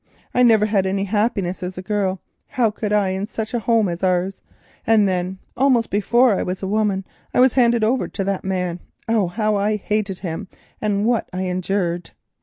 [0.33, 3.87] I never had any happiness as a girl —how could I in such a home
[3.87, 8.43] as ours?—and then almost before I was a woman I was handed over to that
[8.43, 8.79] man.
[9.07, 10.47] Oh, how I hated him,
[10.81, 12.13] and what I endured!"